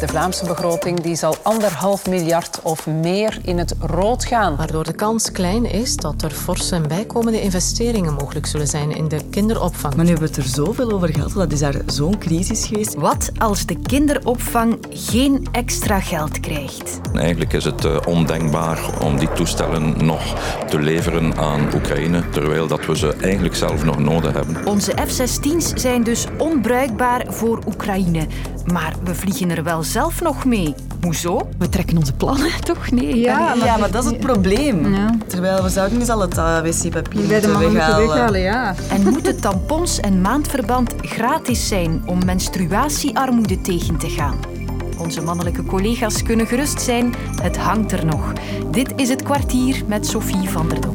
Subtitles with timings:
[0.00, 4.56] De Vlaamse begroting die zal anderhalf miljard of meer in het rood gaan.
[4.56, 9.08] Waardoor de kans klein is dat er forse en bijkomende investeringen mogelijk zullen zijn in
[9.08, 9.94] de kinderopvang.
[9.94, 12.94] Maar nu hebben we het er zoveel over gehad, dat is daar zo'n crisis geweest.
[12.94, 17.00] Wat als de kinderopvang geen extra geld krijgt?
[17.14, 20.22] Eigenlijk is het uh, ondenkbaar om die toestellen nog
[20.68, 24.66] te leveren aan Oekraïne, terwijl dat we ze eigenlijk zelf nog nodig hebben.
[24.66, 28.26] Onze F-16's zijn dus onbruikbaar voor Oekraïne.
[28.72, 30.74] Maar we vliegen er wel zelf nog mee.
[31.02, 31.48] Hoezo?
[31.58, 32.90] We trekken onze plannen, toch?
[32.90, 33.38] Nee, ja.
[33.38, 34.94] Maar, ja, maar dat is het probleem.
[34.94, 35.10] Ja.
[35.26, 38.08] Terwijl we zouden eens al het uh, wc-papier Bij de moeten weghalen.
[38.08, 38.40] weghalen.
[38.40, 38.74] ja.
[38.90, 44.36] En moeten tampons en maandverband gratis zijn om menstruatiearmoede tegen te gaan?
[44.98, 48.32] Onze mannelijke collega's kunnen gerust zijn, het hangt er nog.
[48.70, 50.92] Dit is het kwartier met Sophie van der Doel.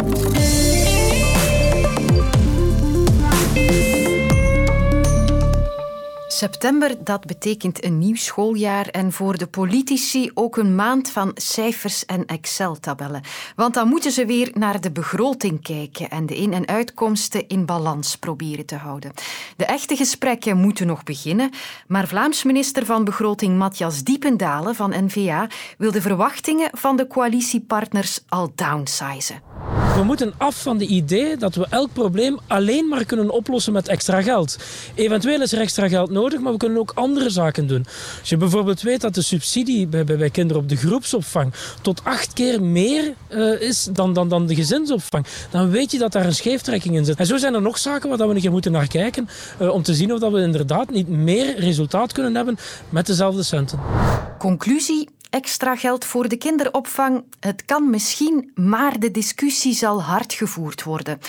[6.41, 12.06] September, dat betekent een nieuw schooljaar en voor de politici ook een maand van cijfers
[12.06, 13.22] en Excel-tabellen.
[13.56, 17.66] Want dan moeten ze weer naar de begroting kijken en de in- en uitkomsten in
[17.66, 19.11] balans proberen te houden.
[19.58, 21.52] De echte gesprekken moeten nog beginnen,
[21.88, 28.20] maar Vlaams minister van Begroting Matthias Diependalen van N-VA wil de verwachtingen van de coalitiepartners
[28.28, 29.50] al downsizen.
[29.95, 33.88] We moeten af van de idee dat we elk probleem alleen maar kunnen oplossen met
[33.88, 34.58] extra geld.
[34.95, 37.86] Eventueel is er extra geld nodig, maar we kunnen ook andere zaken doen.
[38.20, 42.34] Als je bijvoorbeeld weet dat de subsidie bij, bij, kinderen op de groepsopvang tot acht
[42.34, 46.36] keer meer uh, is dan, dan, dan de gezinsopvang, dan weet je dat daar een
[46.36, 47.17] scheeftrekking in zit.
[47.17, 49.30] En zo zijn er nog zaken waar we een keer moeten naar kijken
[49.62, 52.58] uh, om te zien of dat we inderdaad niet meer resultaat kunnen hebben
[52.89, 53.80] met dezelfde centen.
[54.38, 57.23] Conclusie, extra geld voor de kinderopvang.
[57.39, 61.19] Het kan misschien, maar de discussie zal hard gevoerd worden.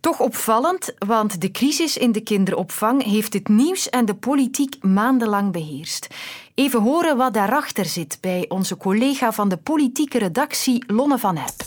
[0.00, 5.52] Toch opvallend, want de crisis in de kinderopvang heeft het nieuws en de politiek maandenlang
[5.52, 6.06] beheerst.
[6.54, 11.62] Even horen wat daarachter zit bij onze collega van de politieke redactie, Lonne van Hepp.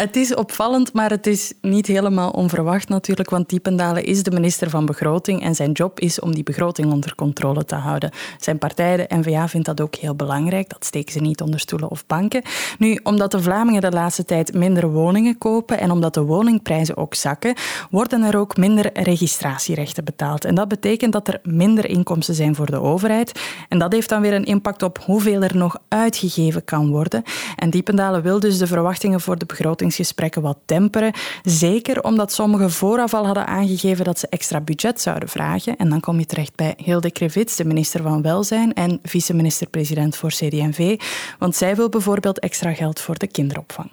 [0.00, 4.70] Het is opvallend, maar het is niet helemaal onverwacht natuurlijk, want Diependalen is de minister
[4.70, 8.10] van Begroting en zijn job is om die begroting onder controle te houden.
[8.38, 10.68] Zijn partij, de N-VA, vindt dat ook heel belangrijk.
[10.68, 12.42] Dat steken ze niet onder stoelen of banken.
[12.78, 17.14] Nu, omdat de Vlamingen de laatste tijd minder woningen kopen en omdat de woningprijzen ook
[17.14, 17.54] zakken,
[17.90, 20.44] worden er ook minder registratierechten betaald.
[20.44, 23.40] En dat betekent dat er minder inkomsten zijn voor de overheid.
[23.68, 27.22] En dat heeft dan weer een impact op hoeveel er nog uitgegeven kan worden.
[27.56, 29.46] En Diependalen wil dus de verwachtingen voor de
[29.90, 31.12] begrotingsgesprekken wat temperen.
[31.42, 35.76] Zeker omdat sommigen vooraf al hadden aangegeven dat ze extra budget zouden vragen.
[35.76, 40.30] En dan kom je terecht bij Hilde Krevits, de minister van Welzijn en vice-minister-president voor
[40.30, 41.00] CD&V.
[41.38, 43.90] Want zij wil bijvoorbeeld extra geld voor de kinderopvang.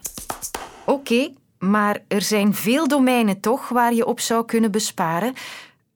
[0.85, 5.33] Oké, maar er zijn veel domeinen toch waar je op zou kunnen besparen.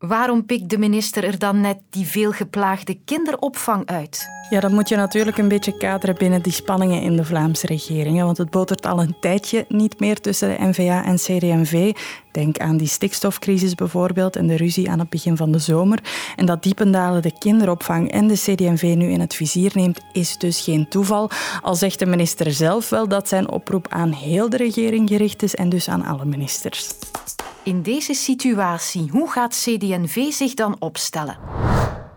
[0.02, 4.28] Waarom pikt de minister er dan net die veelgeplaagde kinderopvang uit?
[4.50, 8.22] Ja, dat moet je natuurlijk een beetje kaderen binnen die spanningen in de Vlaamse regering.
[8.22, 11.94] Want het botert al een tijdje niet meer tussen de NVA en CD&V.
[12.32, 16.00] Denk aan die stikstofcrisis bijvoorbeeld en de ruzie aan het begin van de zomer.
[16.36, 20.62] En dat Diependalen de kinderopvang en de CD&V nu in het vizier neemt, is dus
[20.62, 21.30] geen toeval.
[21.62, 25.56] Al zegt de minister zelf wel dat zijn oproep aan heel de regering gericht is
[25.56, 26.90] en dus aan alle ministers.
[27.64, 31.38] In deze situatie, hoe gaat CD&V zich dan opstellen?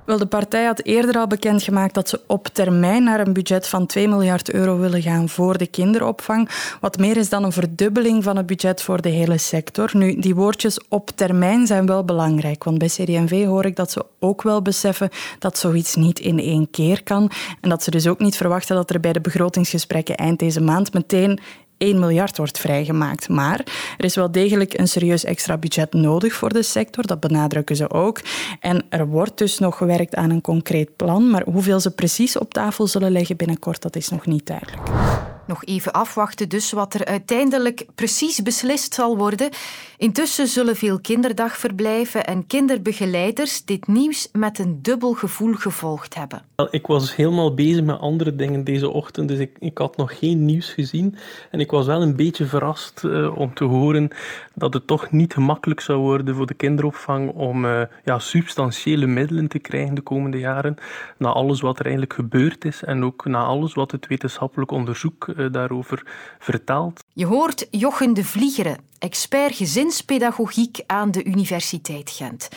[0.05, 3.87] Wel, de partij had eerder al bekendgemaakt dat ze op termijn naar een budget van
[3.87, 6.49] 2 miljard euro willen gaan voor de kinderopvang.
[6.81, 9.91] Wat meer is dan een verdubbeling van het budget voor de hele sector.
[9.93, 14.07] Nu, die woordjes op termijn zijn wel belangrijk, want bij CD&V hoor ik dat ze
[14.21, 17.31] ook wel beseffen dat zoiets niet in één keer kan.
[17.61, 20.93] En dat ze dus ook niet verwachten dat er bij de begrotingsgesprekken eind deze maand
[20.93, 21.41] meteen
[21.85, 23.29] 1 miljard wordt vrijgemaakt.
[23.29, 23.61] Maar
[23.97, 27.91] er is wel degelijk een serieus extra budget nodig voor de sector, dat benadrukken ze
[27.91, 28.21] ook.
[28.61, 32.55] En er wordt dus nog gewerkt aan een concreet plan, maar hoeveel ze precies op
[32.55, 35.04] tafel zullen leggen binnenkort, dat is nog niet duidelijk.
[35.47, 39.49] Nog even afwachten dus wat er uiteindelijk precies beslist zal worden.
[39.97, 46.43] Intussen zullen veel kinderdagverblijven en kinderbegeleiders dit nieuws met een dubbel gevoel gevolgd hebben.
[46.71, 50.45] Ik was helemaal bezig met andere dingen deze ochtend, dus ik, ik had nog geen
[50.45, 51.17] nieuws gezien.
[51.51, 54.11] En ik was wel een beetje verrast uh, om te horen
[54.55, 59.49] dat het toch niet gemakkelijk zou worden voor de kinderopvang om uh, ja, substantiële middelen
[59.49, 60.77] te krijgen de komende jaren.
[61.19, 65.34] Na alles wat er eigenlijk gebeurd is en ook na alles wat het wetenschappelijk onderzoek
[65.51, 66.07] daarover
[66.39, 67.05] vertelt.
[67.13, 72.49] Je hoort Jochen de Vliegeren, expert gezinspedagogiek aan de Universiteit Gent.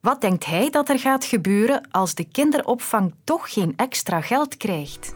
[0.00, 5.14] Wat denkt hij dat er gaat gebeuren als de kinderopvang toch geen extra geld krijgt?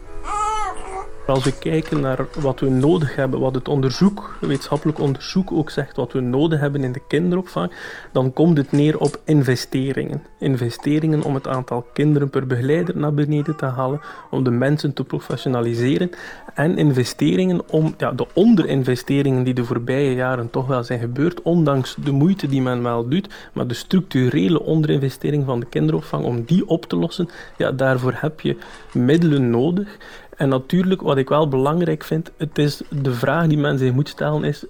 [1.27, 5.95] Als we kijken naar wat we nodig hebben, wat het onderzoek, wetenschappelijk onderzoek ook zegt,
[5.95, 7.71] wat we nodig hebben in de kinderopvang,
[8.11, 10.23] dan komt het neer op investeringen.
[10.39, 15.03] Investeringen om het aantal kinderen per begeleider naar beneden te halen, om de mensen te
[15.03, 16.09] professionaliseren
[16.53, 21.95] en investeringen om ja, de onderinvesteringen die de voorbije jaren toch wel zijn gebeurd, ondanks
[22.03, 26.67] de moeite die men wel doet, maar de structurele onderinvestering van de kinderopvang, om die
[26.67, 28.57] op te lossen, ja, daarvoor heb je
[28.93, 29.97] middelen nodig.
[30.37, 34.09] En natuurlijk, wat ik wel belangrijk vind, het is de vraag die men zich moet
[34.09, 34.65] stellen is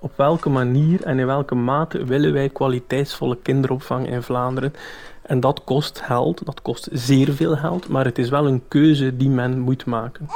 [0.00, 4.74] op welke manier en in welke mate willen wij kwaliteitsvolle kinderopvang in Vlaanderen?
[5.22, 9.16] En dat kost geld, dat kost zeer veel geld, maar het is wel een keuze
[9.16, 10.28] die men moet maken.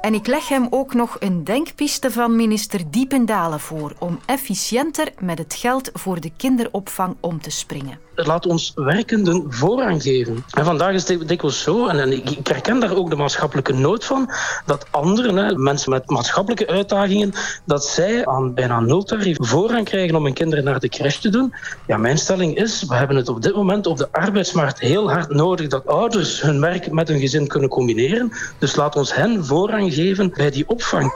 [0.00, 5.38] En ik leg hem ook nog een denkpiste van minister Diependalen voor om efficiënter met
[5.38, 10.44] het geld voor de kinderopvang om te springen laat ons werkenden voorrang geven.
[10.50, 14.30] En vandaag is het dikwijls zo, en, ik, herken daar ook de maatschappelijke nood van,
[14.66, 17.32] dat anderen, mensen met maatschappelijke uitdagingen,
[17.64, 21.54] dat zij aan bijna nultarief voorrang krijgen om hun kinderen naar de crash te doen.
[21.86, 25.28] Ja, mijn stelling is, we hebben het op dit moment op de arbeidsmarkt heel hard
[25.28, 28.32] nodig dat ouders hun werk met hun gezin kunnen combineren.
[28.58, 31.12] Dus laat ons hen voorrang geven bij die opvang.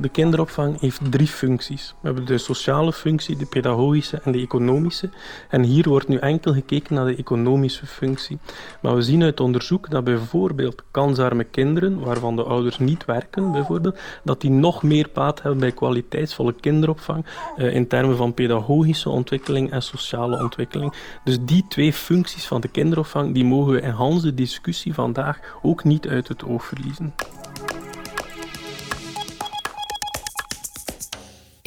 [0.00, 1.94] De kinderopvang heeft drie functies.
[2.00, 5.10] We hebben de sociale functie, de pedagogische en de economische.
[5.48, 8.38] En hier wordt nu enkel gekeken naar de economische functie.
[8.82, 13.98] Maar we zien uit onderzoek dat bijvoorbeeld kansarme kinderen, waarvan de ouders niet werken, bijvoorbeeld,
[14.24, 17.24] dat die nog meer baat hebben bij kwaliteitsvolle kinderopvang
[17.56, 20.92] eh, in termen van pedagogische ontwikkeling en sociale ontwikkeling.
[21.24, 25.84] Dus die twee functies van de kinderopvang, die mogen we in Hans discussie vandaag ook
[25.84, 27.14] niet uit het oog verliezen.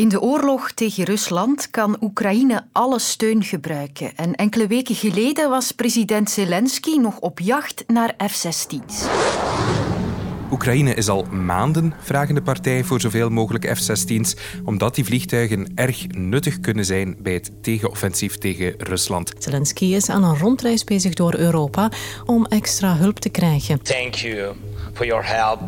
[0.02, 4.12] In de oorlog tegen Rusland kan Oekraïne alle steun gebruiken.
[4.16, 9.06] En enkele weken geleden was president Zelensky nog op jacht naar F-16's.
[10.52, 16.60] Oekraïne is al maanden vragende partij voor zoveel mogelijk F-16's, omdat die vliegtuigen erg nuttig
[16.60, 19.34] kunnen zijn bij het tegenoffensief tegen Rusland.
[19.38, 21.92] Zelensky is aan een rondreis bezig door Europa
[22.26, 23.82] om extra hulp te krijgen.
[23.82, 24.56] Thank you
[24.94, 25.62] for your help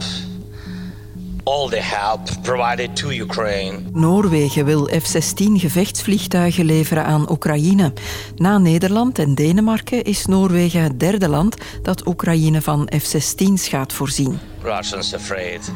[1.44, 3.80] all the help provided to Ukraine.
[3.94, 7.94] Noorwegen wil F-16 gevechtsvliegtuigen leveren aan Oekraïne.
[8.36, 14.40] Na Nederland en Denemarken is Noorwegen het derde land dat Oekraïne van F-16's gaat voorzien.
[14.62, 15.72] Russians afraid.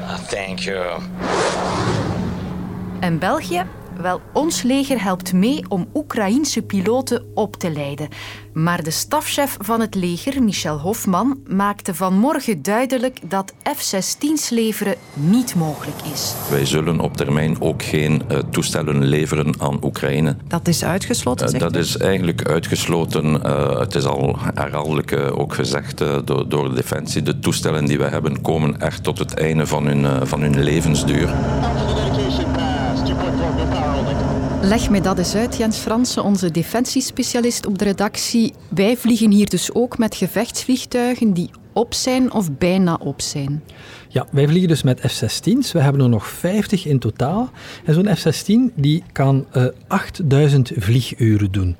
[0.00, 1.00] Uh, thank you.
[3.00, 3.64] En België?
[4.00, 8.08] Wel, ons leger helpt mee om Oekraïense piloten op te leiden.
[8.52, 15.54] Maar de stafchef van het leger, Michel Hofman, maakte vanmorgen duidelijk dat F-16's leveren niet
[15.54, 16.34] mogelijk is.
[16.50, 20.36] Wij zullen op termijn ook geen uh, toestellen leveren aan Oekraïne.
[20.48, 21.54] Dat is uitgesloten?
[21.54, 23.26] Uh, dat is eigenlijk uitgesloten.
[23.26, 27.22] Uh, het is al herhaaldelijk ook gezegd door, door de Defensie.
[27.22, 31.34] De toestellen die wij hebben komen echt tot het einde van hun, van hun levensduur.
[34.64, 38.52] Leg mij dat eens uit, Jens Fransen, onze defensiespecialist op de redactie.
[38.68, 43.62] Wij vliegen hier dus ook met gevechtsvliegtuigen die op zijn of bijna op zijn.
[44.08, 45.72] Ja, wij vliegen dus met F-16's.
[45.72, 47.50] We hebben er nog 50 in totaal.
[47.84, 51.76] En zo'n F-16 die kan uh, 8000 vlieguren doen.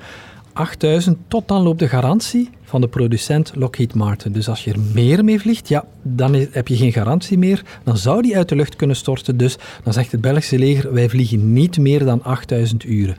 [0.52, 4.32] 8000, tot dan loopt de garantie van de producent Lockheed Martin.
[4.32, 7.62] Dus als je er meer mee vliegt, ja, dan heb je geen garantie meer.
[7.84, 9.36] Dan zou die uit de lucht kunnen storten.
[9.36, 13.16] Dus dan zegt het Belgische leger, wij vliegen niet meer dan 8000 uren.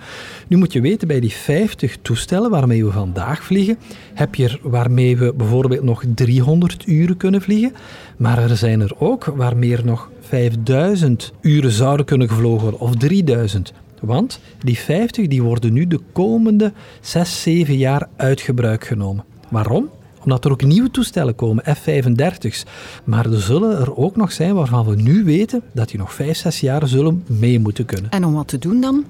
[0.48, 3.78] Nu moet je weten, bij die 50 toestellen waarmee we vandaag vliegen,
[4.14, 7.74] heb je er waarmee we bijvoorbeeld nog 300 uren kunnen vliegen.
[8.18, 12.96] Maar er zijn er ook waarmee er nog 5000 uren zouden kunnen gevlogen worden, of
[12.96, 13.74] 3000.
[14.06, 19.24] Want die 50 die worden nu de komende 6, 7 jaar uit gebruik genomen.
[19.50, 19.90] Waarom?
[20.24, 22.66] Omdat er ook nieuwe toestellen komen, F-35's.
[23.04, 26.38] Maar er zullen er ook nog zijn waarvan we nu weten dat die nog 5,
[26.38, 28.12] 6 jaar zullen mee moeten kunnen.
[28.12, 29.06] En om wat te doen dan?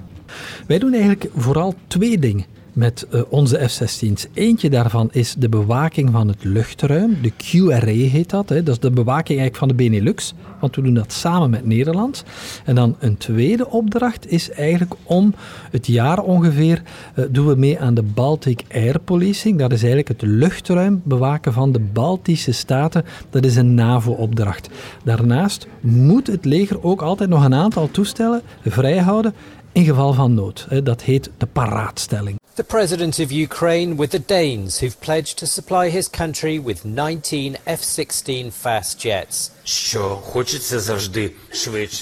[0.68, 4.28] Wij doen eigenlijk vooral twee dingen met uh, onze F-16's.
[4.34, 7.18] Eentje daarvan is de bewaking van het luchtruim.
[7.22, 8.50] De QRA heet dat.
[8.50, 8.64] Hè.
[8.64, 10.34] Dat is de bewaking eigenlijk van de Benelux.
[10.60, 12.24] Want we doen dat samen met Nederland.
[12.66, 15.34] En dan een tweede opdracht is eigenlijk om
[15.72, 16.82] het jaar ongeveer
[17.16, 19.60] uh, doen we mee aan de Baltic Air Policing.
[19.60, 23.06] Dat is eigenlijk het luchtruim bewaken van de Baltische staten.
[23.30, 24.70] Dat is een NAVO-opdracht.
[25.04, 29.34] Daarnaast moet het leger ook altijd nog een aantal toestellen vrijhouden
[29.72, 30.68] in geval van nood.
[30.84, 32.42] Dat heet de paraatstelling.
[32.56, 37.58] The president of Ukraine with the Danes, who've pledged to supply his country with 19
[37.66, 39.52] F-16 fast jets.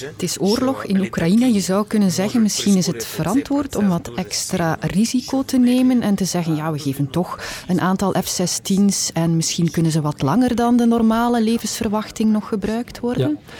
[0.04, 1.52] Het is oorlog in Oekraïne.
[1.52, 6.14] Je zou kunnen zeggen, misschien is het verantwoord om wat extra risico te nemen en
[6.14, 10.54] te zeggen, ja, we geven toch een aantal F-16's en misschien kunnen ze wat langer
[10.54, 13.28] dan de normale levensverwachting nog gebruikt worden.
[13.28, 13.54] Ja.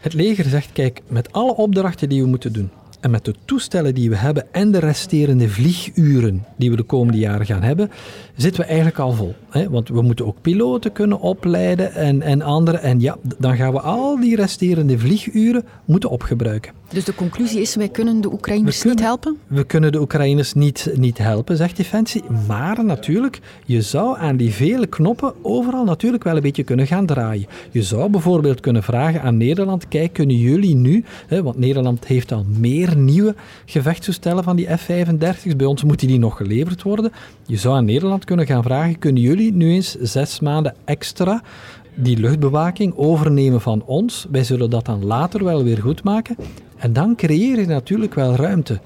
[0.00, 3.94] Het leger zegt, kijk, met alle opdrachten die we moeten doen, en met de toestellen
[3.94, 7.90] die we hebben en de resterende vlieguren die we de komende jaren gaan hebben,
[8.36, 9.34] zitten we eigenlijk al vol.
[9.50, 9.70] Hè?
[9.70, 12.82] Want we moeten ook piloten kunnen opleiden en, en anderen.
[12.82, 16.72] En ja, dan gaan we al die resterende vlieguren moeten opgebruiken.
[16.92, 19.36] Dus de conclusie is, wij kunnen de Oekraïners niet helpen?
[19.46, 22.22] We kunnen de Oekraïners niet, niet helpen, zegt Defensie.
[22.46, 27.06] Maar natuurlijk, je zou aan die vele knoppen overal natuurlijk wel een beetje kunnen gaan
[27.06, 27.46] draaien.
[27.70, 32.32] Je zou bijvoorbeeld kunnen vragen aan Nederland, kijk, kunnen jullie nu, hè, want Nederland heeft
[32.32, 37.12] al meer nieuwe gevechtstoestellen van die F-35's, bij ons moeten die nog geleverd worden.
[37.46, 41.42] Je zou aan Nederland kunnen gaan vragen, kunnen jullie nu eens zes maanden extra
[41.94, 44.26] die luchtbewaking overnemen van ons.
[44.30, 46.36] Wij zullen dat dan later wel weer goed maken.
[46.76, 48.80] En dan creëer je natuurlijk wel ruimte.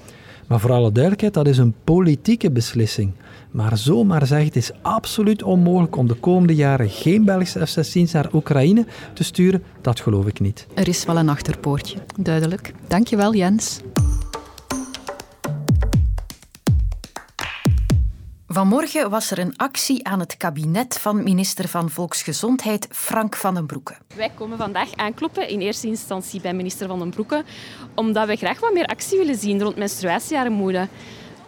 [0.46, 3.12] Maar voor alle duidelijkheid, dat is een politieke beslissing.
[3.52, 8.34] Maar zomaar zeggen, het is absoluut onmogelijk om de komende jaren geen Belgische F-16's naar
[8.34, 10.66] Oekraïne te sturen, dat geloof ik niet.
[10.74, 12.74] Er is wel een achterpoortje, duidelijk.
[12.88, 13.80] Dankjewel, Jens.
[18.46, 23.66] Vanmorgen was er een actie aan het kabinet van minister van Volksgezondheid Frank van den
[23.66, 23.94] Broeke.
[24.16, 27.44] Wij komen vandaag aankloppen, in eerste instantie bij minister van den Broeke,
[27.94, 30.88] omdat we graag wat meer actie willen zien rond menstruatiearmoede.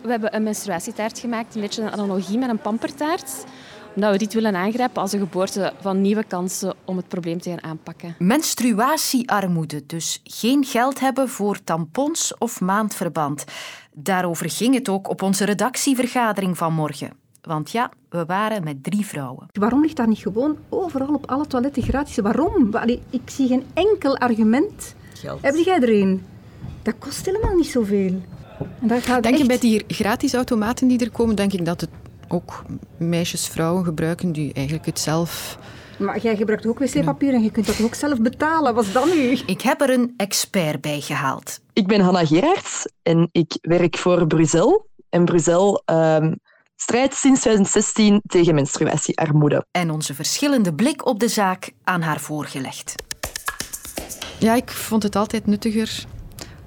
[0.04, 3.44] We hebben een menstruatietaart gemaakt, een beetje een analogie met een pampertaart
[3.94, 7.50] omdat we dit willen aangrijpen als een geboorte van nieuwe kansen om het probleem te
[7.50, 8.14] gaan aanpakken.
[8.18, 13.44] Menstruatiearmoede, dus geen geld hebben voor tampons of maandverband.
[13.92, 17.10] Daarover ging het ook op onze redactievergadering van morgen.
[17.42, 19.46] Want ja, we waren met drie vrouwen.
[19.52, 22.16] Waarom ligt dat niet gewoon overal op alle toiletten gratis?
[22.16, 22.74] Waarom?
[23.10, 24.94] ik zie geen enkel argument.
[25.14, 25.42] Geld.
[25.42, 26.26] Heb jij er een?
[26.82, 28.22] Dat kost helemaal niet zoveel.
[29.20, 31.90] Denk je bij die gratis automaten die er komen, denk ik dat het
[32.28, 32.64] ook
[32.96, 35.58] meisjes, vrouwen gebruiken die eigenlijk het zelf...
[35.98, 38.74] Maar jij gebruikt ook wc-papier en je kunt dat ook zelf betalen.
[38.74, 39.38] Wat is dat nu?
[39.46, 41.60] Ik heb er een expert bij gehaald.
[41.72, 44.86] Ik ben Hanna Gerards en ik werk voor Brussel.
[45.08, 46.38] En Brussel um,
[46.76, 49.66] strijdt sinds 2016 tegen menstruatiearmoede.
[49.70, 52.94] En onze verschillende blik op de zaak aan haar voorgelegd.
[54.38, 56.04] Ja, ik vond het altijd nuttiger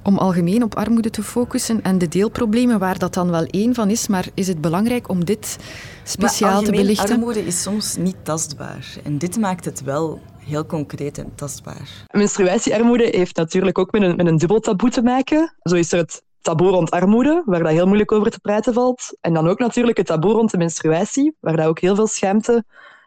[0.07, 3.89] om algemeen op armoede te focussen en de deelproblemen waar dat dan wel één van
[3.89, 5.57] is, maar is het belangrijk om dit
[6.03, 7.15] speciaal te belichten?
[7.15, 12.05] armoede is soms niet tastbaar en dit maakt het wel heel concreet en tastbaar.
[12.11, 15.55] Menstruatiearmoede heeft natuurlijk ook met een, met een dubbel taboe te maken.
[15.61, 19.17] Zo is er het taboe rond armoede, waar dat heel moeilijk over te praten valt.
[19.21, 22.63] En dan ook natuurlijk het taboe rond de menstruatie, waar dat ook heel veel schaamte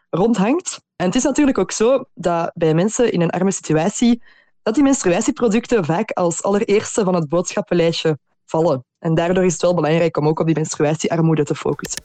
[0.09, 0.81] rond hangt.
[0.95, 4.21] En het is natuurlijk ook zo dat bij mensen in een arme situatie
[4.63, 8.85] dat die menstruatieproducten vaak als allereerste van het boodschappenlijstje vallen.
[8.99, 12.03] En daardoor is het wel belangrijk om ook op die menstruatiearmoede te focussen.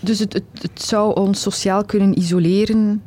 [0.00, 3.02] Dus het, het, het zou ons sociaal kunnen isoleren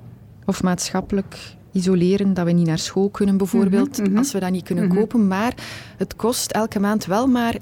[0.46, 4.18] of maatschappelijk isoleren, dat we niet naar school kunnen bijvoorbeeld, mhm, mhm.
[4.18, 4.96] als we dat niet kunnen mhm.
[4.96, 5.28] kopen.
[5.28, 5.54] Maar
[5.98, 7.56] het kost elke maand wel maar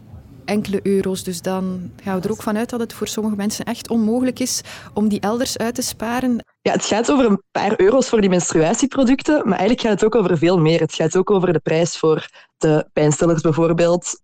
[0.46, 1.24] enkele euro's.
[1.24, 4.62] Dus dan gaan we er ook vanuit dat het voor sommige mensen echt onmogelijk is
[4.94, 6.44] om die elders uit te sparen.
[6.62, 10.16] Ja, het gaat over een paar euro's voor die menstruatieproducten, maar eigenlijk gaat het ook
[10.16, 10.80] over veel meer.
[10.80, 14.22] Het gaat ook over de prijs voor de pijnstillers bijvoorbeeld.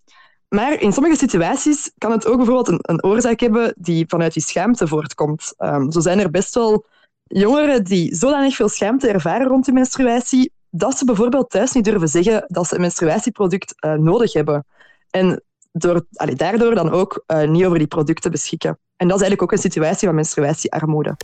[0.49, 4.43] Maar in sommige situaties kan het ook bijvoorbeeld een, een oorzaak hebben die vanuit die
[4.43, 5.53] schaamte voortkomt.
[5.57, 6.85] Um, zo zijn er best wel
[7.23, 12.07] jongeren die zodanig veel schaamte ervaren rond die menstruatie, dat ze bijvoorbeeld thuis niet durven
[12.07, 14.65] zeggen dat ze een menstruatieproduct uh, nodig hebben.
[15.09, 18.69] En door, allee, daardoor dan ook uh, niet over die producten beschikken.
[18.69, 21.15] En dat is eigenlijk ook een situatie van menstruatiearmoede.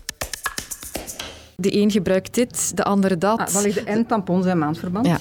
[1.55, 3.39] De een gebruikt dit, de andere dat.
[3.39, 5.05] Ah, dat en tampons en maandverband.
[5.05, 5.20] Ja.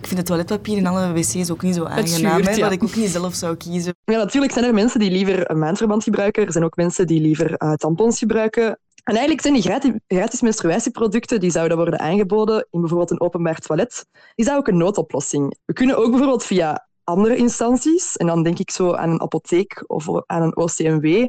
[0.00, 3.10] Ik vind het toiletpapier in alle wc's ook niet zo aangenaam, wat ik ook niet
[3.10, 3.94] zelf zou kiezen.
[4.04, 6.46] Ja, natuurlijk zijn er mensen die liever een maandverband gebruiken.
[6.46, 8.78] Er zijn ook mensen die liever uh, tampons gebruiken.
[9.04, 13.58] En eigenlijk zijn die gratis, gratis, menstruatieproducten die zouden worden aangeboden in bijvoorbeeld een openbaar
[13.58, 14.06] toilet.
[14.34, 15.56] Die zou ook een noodoplossing.
[15.64, 19.84] We kunnen ook bijvoorbeeld via andere instanties, en dan denk ik zo aan een apotheek
[19.86, 21.28] of aan een OCMW,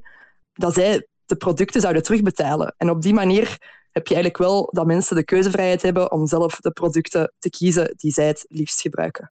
[0.54, 2.74] dat zij de producten zouden terugbetalen.
[2.78, 3.58] En op die manier
[3.96, 7.94] heb je eigenlijk wel dat mensen de keuzevrijheid hebben om zelf de producten te kiezen
[7.98, 9.28] die zij het liefst gebruiken.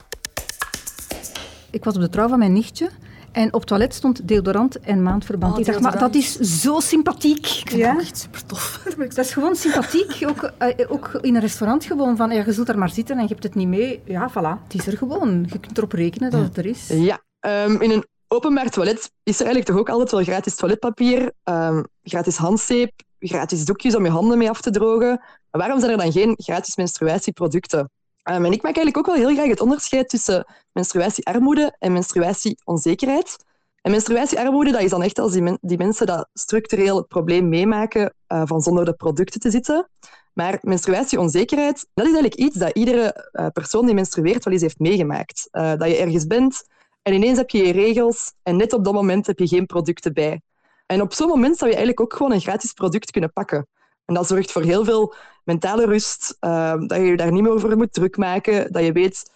[1.71, 2.91] Ik was op de trouw van mijn nichtje
[3.33, 5.53] en op het toilet stond deodorant en maandverband.
[5.53, 7.47] Oh, ik dacht, maar dat is zo sympathiek.
[7.47, 7.99] Ik vind ja?
[7.99, 8.83] echt super tof.
[9.15, 10.29] Dat is gewoon sympathiek.
[10.29, 12.17] Ook, uh, ook in een restaurant gewoon.
[12.17, 14.03] Van, ja, je zult daar maar zitten en je hebt het niet mee.
[14.05, 14.63] Ja, voilà.
[14.63, 15.47] Het is er gewoon.
[15.53, 16.89] Je kunt erop rekenen dat het er is.
[16.89, 17.21] Ja.
[17.41, 21.83] Um, in een openbaar toilet is er eigenlijk toch ook altijd wel gratis toiletpapier, ehm,
[22.03, 22.93] gratis handzeep,
[23.29, 25.21] gratis doekjes om je handen mee af te drogen.
[25.51, 27.91] Maar waarom zijn er dan geen gratis menstruatieproducten?
[28.31, 33.37] Um, en ik maak eigenlijk ook wel heel graag het onderscheid tussen menstruatiearmoede en menstruatieonzekerheid.
[33.81, 38.15] En menstruatiearmoede, dat is dan echt als die, die mensen dat structureel het probleem meemaken
[38.29, 39.89] uh, van zonder de producten te zitten.
[40.33, 44.79] Maar menstruatieonzekerheid, dat is eigenlijk iets dat iedere uh, persoon die menstrueert wel eens heeft
[44.79, 45.49] meegemaakt.
[45.53, 46.65] Uh, dat je ergens bent
[47.03, 50.13] en ineens heb je je regels en net op dat moment heb je geen producten
[50.13, 50.41] bij.
[50.87, 53.69] En op zo'n moment zou je eigenlijk ook gewoon een gratis product kunnen pakken.
[54.05, 55.15] En dat zorgt voor heel veel
[55.45, 59.31] mentale rust, dat je je daar niet meer over moet druk maken, dat je weet,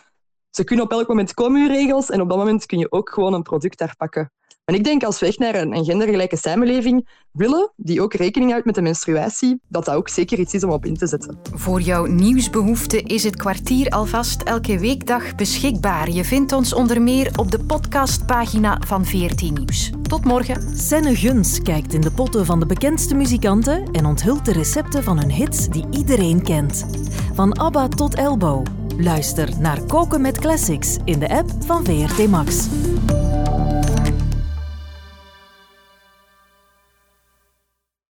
[0.50, 3.11] ze kunnen op elk moment komen, je regels, en op dat moment kun je ook
[3.11, 4.33] gewoon een product daar pakken.
[4.64, 8.67] En ik denk als we echt naar een gendergelijke samenleving willen, die ook rekening houdt
[8.67, 11.38] met de menstruatie, dat dat ook zeker iets is om op in te zetten.
[11.55, 16.11] Voor jouw nieuwsbehoefte is het kwartier alvast elke weekdag beschikbaar.
[16.11, 19.90] Je vindt ons onder meer op de podcastpagina van VRT Nieuws.
[20.02, 20.78] Tot morgen.
[20.78, 25.19] Senne Guns kijkt in de potten van de bekendste muzikanten en onthult de recepten van
[25.19, 26.87] hun hits die iedereen kent.
[27.35, 28.67] Van ABBA tot Elbow.
[28.97, 32.67] Luister naar Koken met Classics in de app van VRT Max.